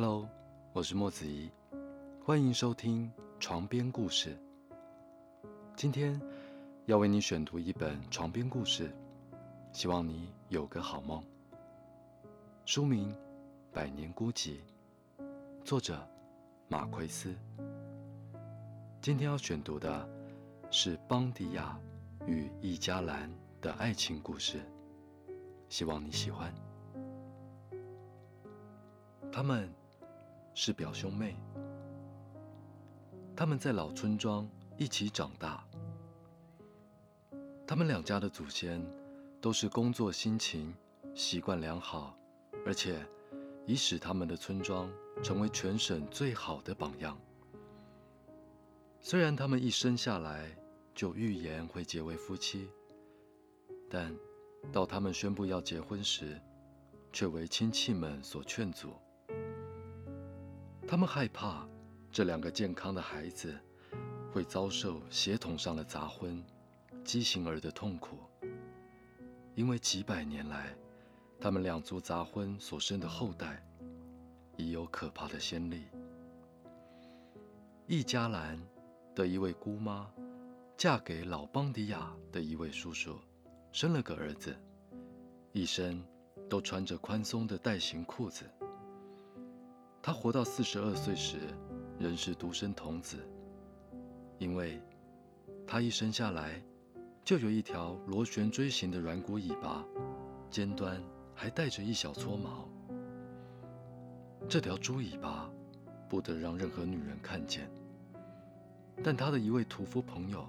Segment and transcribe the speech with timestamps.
[0.00, 0.28] Hello，
[0.72, 1.50] 我是莫子怡，
[2.24, 4.38] 欢迎收听床边故事。
[5.74, 6.22] 今天
[6.86, 8.92] 要为你选读一本床边故事，
[9.72, 11.20] 希望你有个好梦。
[12.64, 13.12] 书名
[13.72, 14.58] 《百年孤寂》，
[15.64, 16.08] 作者
[16.68, 17.34] 马奎斯。
[19.02, 20.08] 今天要选读的
[20.70, 21.76] 是邦迪亚
[22.24, 23.28] 与易佳兰
[23.60, 24.60] 的爱情故事，
[25.68, 26.54] 希望你喜欢。
[29.32, 29.68] 他们
[30.60, 31.36] 是表兄妹，
[33.36, 34.44] 他们在老村庄
[34.76, 35.64] 一起长大。
[37.64, 38.84] 他们两家的祖先
[39.40, 40.74] 都是工作辛勤、
[41.14, 42.18] 习惯良好，
[42.66, 43.06] 而且
[43.66, 44.90] 已使他们的村庄
[45.22, 47.16] 成为全省最好的榜样。
[49.00, 50.50] 虽然他们一生下来
[50.92, 52.68] 就预言会结为夫妻，
[53.88, 54.12] 但
[54.72, 56.36] 到他们宣布要结婚时，
[57.12, 58.92] 却为亲戚们所劝阻。
[60.90, 61.68] 他们害怕
[62.10, 63.54] 这两个健康的孩子
[64.32, 66.42] 会遭受血统上的杂婚、
[67.04, 68.16] 畸形儿的痛苦，
[69.54, 70.74] 因为几百年来，
[71.38, 73.62] 他们两族杂婚所生的后代
[74.56, 75.88] 已有可怕的先例。
[77.86, 78.58] 易佳兰
[79.14, 80.10] 的一位姑妈
[80.74, 83.20] 嫁给老邦迪亚的一位叔叔，
[83.72, 84.56] 生了个儿子，
[85.52, 86.02] 一生
[86.48, 88.50] 都穿着宽松的带形裤子。
[90.08, 91.36] 他活到四十二岁时，
[91.98, 93.18] 仍是独生童子，
[94.38, 94.80] 因为
[95.66, 96.62] 他一生下来
[97.22, 99.84] 就有一条螺旋锥形的软骨尾巴，
[100.48, 100.98] 尖端
[101.34, 102.66] 还带着一小撮毛。
[104.48, 105.50] 这条猪尾巴
[106.08, 107.70] 不得让任何女人看见，
[109.04, 110.48] 但他的一位屠夫朋友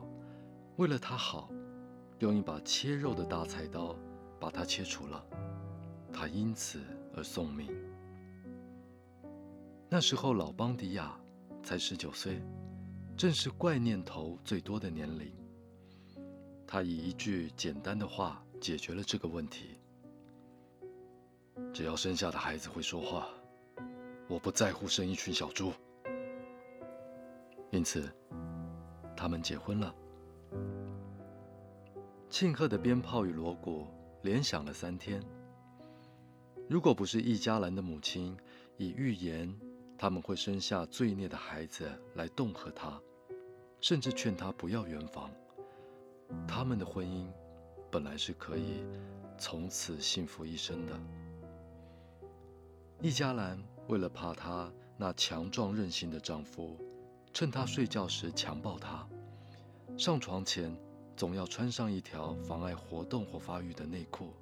[0.77, 1.49] 为了他好，
[2.19, 3.93] 用一把切肉的大菜刀
[4.39, 5.21] 把它切除了，
[6.13, 6.79] 他因此
[7.13, 7.69] 而送命。
[9.91, 11.19] 那时候，老邦迪亚
[11.63, 12.39] 才十九岁，
[13.17, 15.33] 正是怪念头最多的年龄。
[16.67, 19.79] 他以一句简单的话解决了这个问题：
[21.73, 23.29] 只要生下的孩子会说话，
[24.27, 25.73] 我不在乎生一群小猪。
[27.71, 28.07] 因此，
[29.17, 29.95] 他们结婚了。
[32.29, 33.87] 庆贺的鞭炮与锣鼓
[34.21, 35.19] 连响了三天。
[36.67, 38.37] 如果不是易佳兰的母亲
[38.77, 39.51] 以预言，
[40.01, 43.01] 他们会生下罪孽的孩子来恫吓他，
[43.81, 45.29] 甚至劝他不要圆房。
[46.47, 47.27] 他们的婚姻
[47.91, 48.85] 本来是可以
[49.37, 50.93] 从此幸福一生的。
[53.01, 56.77] 易家兰为了怕她那强壮任性的丈夫
[57.33, 59.05] 趁她睡觉时强暴她，
[59.97, 60.73] 上床前
[61.17, 64.33] 总要穿上一条妨碍活动或发育的内裤。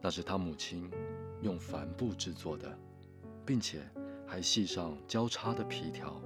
[0.00, 0.90] 那是她母亲
[1.40, 2.76] 用帆布制作的，
[3.46, 3.80] 并且。
[4.28, 6.20] 还系上交叉的皮条，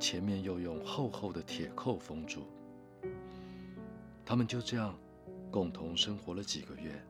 [0.00, 2.46] 前面又用厚厚的铁扣封住。
[4.24, 4.98] 他们就这样
[5.50, 7.04] 共同生活了几个月。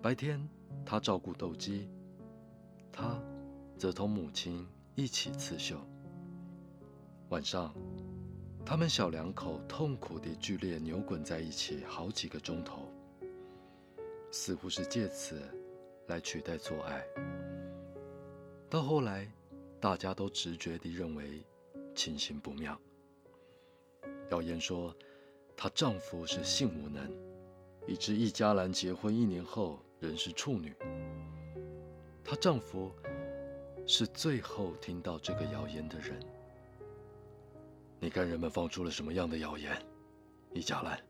[0.00, 0.48] 白天，
[0.84, 1.88] 他照顾斗鸡，
[2.92, 3.20] 他
[3.76, 5.76] 则同母亲一起刺绣。
[7.30, 7.74] 晚上，
[8.64, 12.88] 他们小两口痛苦地剧烈扭滚在一起好几个钟头，
[14.30, 15.42] 似乎是借此
[16.06, 17.04] 来取代做爱。
[18.68, 19.30] 到后来，
[19.80, 21.44] 大家都直觉地认为
[21.94, 22.78] 情形不妙。
[24.30, 24.92] 谣言说，
[25.56, 27.08] 她丈夫是性无能，
[27.86, 30.74] 以致易佳兰结婚一年后仍是处女。
[32.24, 32.92] 她丈夫
[33.86, 36.18] 是最后听到这个谣言的人。
[38.00, 39.80] 你看人们放出了什么样的谣言？
[40.52, 41.00] 易佳兰，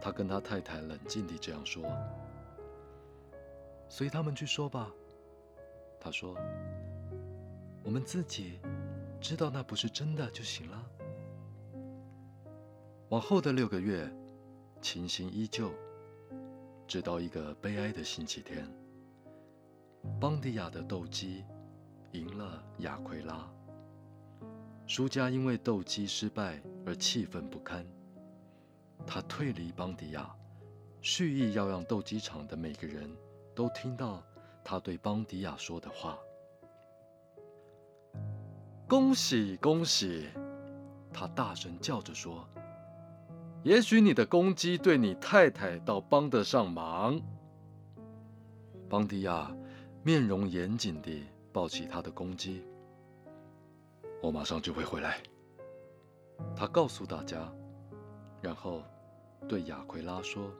[0.00, 1.84] 他跟他太太冷静地这样说
[3.88, 4.92] ：“随他们去说吧。”
[6.00, 6.36] 他说
[7.82, 8.60] ：“我们自己
[9.20, 10.90] 知道那不是真的就行了。”
[13.10, 14.08] 往后的六个月，
[14.80, 15.72] 情形依旧，
[16.86, 18.68] 直到一个悲哀的星期天，
[20.20, 21.44] 邦迪亚的斗鸡
[22.12, 23.50] 赢了雅奎拉。
[24.86, 27.84] 输家因为斗鸡失败而气愤不堪，
[29.06, 30.30] 他退离邦迪亚，
[31.00, 33.10] 蓄意要让斗鸡场的每个人
[33.54, 34.22] 都听到。
[34.70, 36.18] 他对邦迪亚说的话
[38.86, 40.28] ：“恭喜恭喜！”
[41.10, 42.46] 他大声叫着说
[43.64, 47.18] ：“也许你的公鸡对你太太倒帮得上忙。”
[48.90, 49.50] 邦迪亚
[50.02, 52.62] 面容严谨地抱起他的公鸡
[54.20, 55.18] ：“我马上就会回来。”
[56.54, 57.50] 他告诉大家，
[58.42, 58.82] 然后
[59.48, 60.52] 对亚奎拉说：“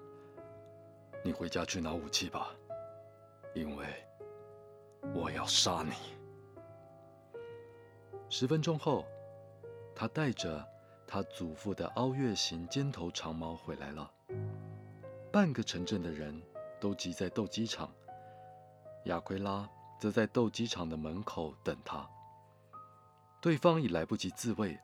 [1.22, 2.48] 你回家去拿武器吧。”
[3.54, 3.86] 因为
[5.14, 5.92] 我要杀你。”
[8.30, 9.06] 十分钟后，
[9.94, 10.66] 他带着
[11.06, 14.10] 他祖父的凹月形尖头长矛回来了。
[15.32, 16.42] 半个城镇的人
[16.80, 17.90] 都挤在斗鸡场，
[19.04, 19.68] 亚奎拉
[19.98, 22.08] 则在斗鸡场的门口等他。
[23.40, 24.78] 对方已来不及自卫，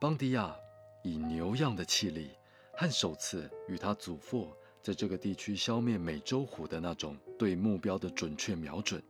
[0.00, 0.56] 邦迪亚
[1.02, 2.36] 以牛样的气力
[2.74, 4.54] 和首次与他祖父
[4.88, 9.02] 在这个地区消灭美洲虎的那种对目标的准确瞄准，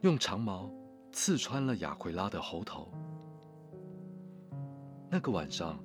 [0.00, 0.70] 用长矛
[1.12, 2.90] 刺穿了雅奎拉的喉头。
[5.10, 5.78] 那个晚上，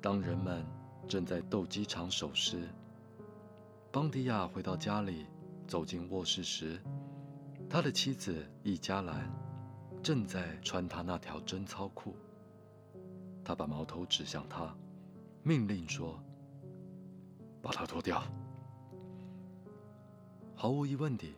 [0.00, 0.64] 当人们
[1.06, 2.66] 正在斗鸡场守尸，
[3.92, 5.26] 邦迪亚回到家里，
[5.68, 6.80] 走进卧室时，
[7.68, 9.30] 他的妻子易加兰
[10.02, 12.16] 正在穿他那条贞操裤。
[13.44, 14.74] 他把矛头指向他，
[15.42, 16.18] 命令说
[17.60, 18.24] ：“把它脱掉。”
[20.66, 21.32] 毫无疑问地，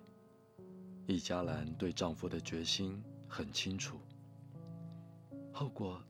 [1.06, 3.98] 易加兰对丈夫的决心很清楚，
[5.52, 6.00] 后果。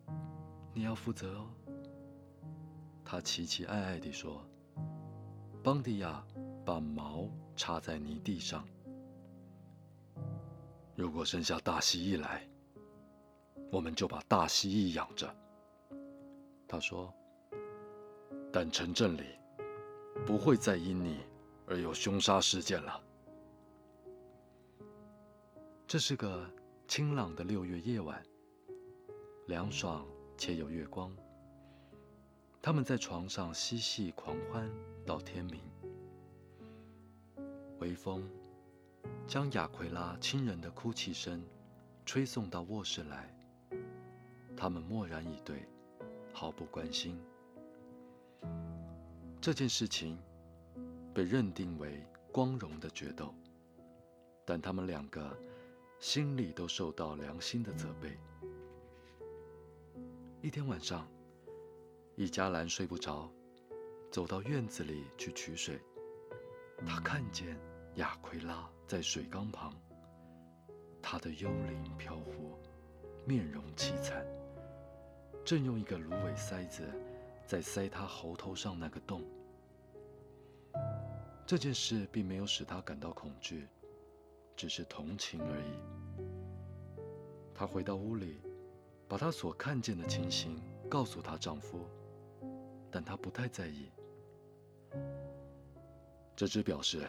[0.73, 1.49] 你要负责哦，
[3.05, 4.41] 他期期艾艾地说。
[5.65, 6.25] 邦迪亚
[6.65, 8.65] 把矛插在泥地上。
[10.95, 12.49] 如果生下大蜥蜴来，
[13.73, 15.29] 我们就把大蜥蜴养着。
[16.69, 17.13] 他说。
[18.53, 19.25] 但城镇里
[20.25, 21.19] 不会再因你
[21.67, 23.03] 而有凶杀事件了。
[25.89, 26.47] 这是个
[26.87, 28.23] 清朗的六月夜晚，
[29.47, 30.07] 凉爽。
[30.37, 31.11] 且有月光，
[32.61, 34.71] 他们在床上嬉戏狂欢
[35.07, 35.59] 到天明。
[37.81, 38.31] 微风
[39.27, 41.43] 将亚奎拉亲人的哭泣声
[42.05, 43.35] 吹送到卧室来，
[44.55, 45.67] 他们默然以对，
[46.35, 47.19] 毫不关心。
[49.41, 50.19] 这件事情
[51.15, 53.35] 被认定为光荣的决斗，
[54.45, 55.37] 但他们两个
[56.01, 58.17] 心里都受到良心的责备。
[60.41, 61.09] 一天晚上，
[62.15, 63.29] 易加兰睡不着，
[64.11, 65.81] 走到院子里去取水。
[66.87, 67.59] 他看见
[67.97, 69.75] 亚奎拉在水缸旁，
[71.03, 72.57] 他的幽灵飘忽，
[73.25, 74.25] 面容凄惨，
[75.45, 76.89] 正用一个芦苇塞子
[77.45, 79.25] 在塞他喉头上那个洞。
[81.45, 83.67] 这件事并没有使他感到恐惧，
[84.59, 87.01] 只是同情而已。
[87.55, 88.43] 她回到屋里。
[89.11, 91.81] 把她所看见的情形告诉她丈夫，
[92.91, 93.91] 但她不太在意。
[96.37, 97.09] 这只表示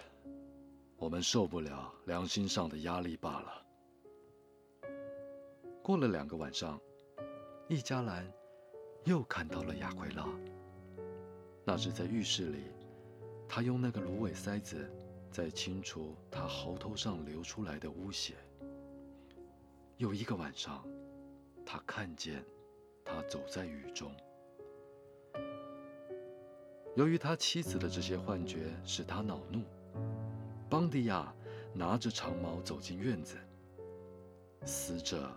[0.95, 3.65] 我们受不了良心上的压力罢了。
[5.83, 6.79] 过了两个晚上，
[7.67, 8.25] 易加兰
[9.03, 10.25] 又看到了雅奎拉。
[11.65, 12.63] 那是在浴室里，
[13.45, 14.89] 她用那个芦苇塞子
[15.39, 18.33] 在清除他喉头上流出来的污血。
[19.95, 20.85] 有一个晚上。
[21.65, 22.43] 他看见
[23.05, 24.11] 他走在雨中。
[26.95, 29.63] 由于他妻子的这些幻觉使他恼怒，
[30.67, 31.31] 邦迪亚
[31.73, 33.37] 拿着长矛走进院子。
[34.65, 35.31] 死者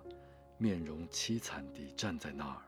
[0.57, 2.63] 面容凄惨地站在那儿。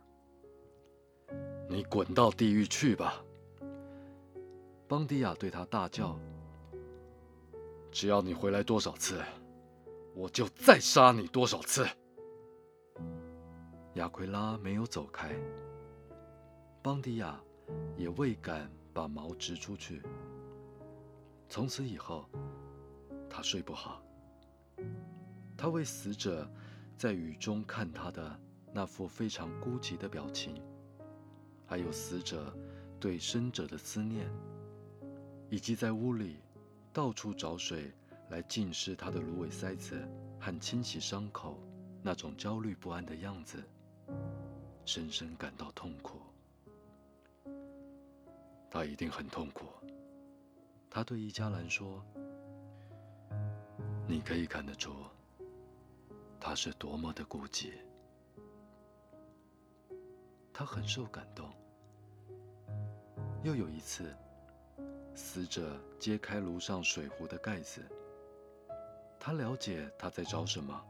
[1.70, 3.24] “你滚到地狱去吧！”
[4.86, 6.16] 邦迪亚对他大叫。
[7.94, 9.22] “只要你回来多少次，
[10.16, 11.86] 我就再杀你多少次。”
[13.94, 15.32] 亚奎拉没有走开，
[16.82, 17.40] 邦迪亚
[17.96, 20.02] 也未敢把矛直出去。
[21.48, 22.28] 从此以后，
[23.30, 24.02] 他睡不好。
[25.56, 26.50] 他为死者
[26.96, 28.36] 在雨中看他的
[28.72, 30.60] 那副非常孤寂的表情，
[31.64, 32.52] 还有死者
[32.98, 34.28] 对生者的思念，
[35.48, 36.38] 以及在屋里
[36.94, 37.92] 到处找水
[38.30, 40.08] 来浸湿他的芦苇塞子
[40.40, 41.58] 和清洗伤口
[42.00, 43.60] 那种焦虑不安的样子。
[44.84, 46.20] 深深感到痛苦，
[48.70, 49.64] 他一定很痛苦。
[50.88, 52.00] 他对伊加兰说
[54.06, 54.94] ：“你可以看得出，
[56.38, 57.72] 他是多么的孤寂。”
[60.52, 61.50] 他很受感动。
[63.42, 64.14] 又有一次，
[65.14, 67.80] 死者揭开炉上水壶的盖子，
[69.18, 70.84] 他了解他在找什么。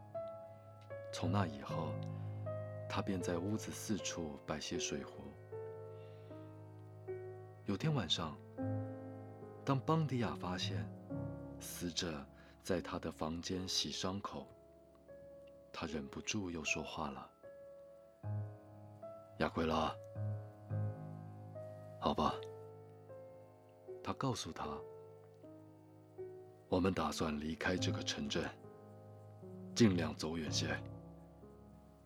[1.13, 1.93] 从那以后。
[2.87, 5.23] 他便在屋子四处摆些水壶。
[7.65, 8.37] 有天晚上，
[9.65, 10.87] 当邦迪亚发现
[11.59, 12.25] 死者
[12.63, 14.47] 在他的房间洗伤口，
[15.73, 17.29] 他忍不住又说话了
[19.39, 19.93] ：“亚奎拉，
[21.99, 22.33] 好吧。”
[24.05, 24.67] 他告诉他
[26.69, 28.47] ：“我们打算离开这个城镇，
[29.73, 30.79] 尽量走远些，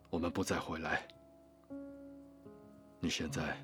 [0.10, 1.06] 我们不再回来。
[3.02, 3.58] 你现在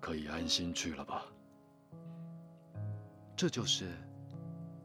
[0.00, 1.26] 可以安心去了吧？
[3.36, 3.90] 这就是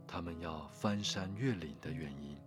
[0.06, 2.38] 他们要翻山越岭的原因。